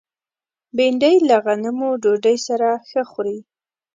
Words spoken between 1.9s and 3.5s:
ډوډۍ سره ښه خوري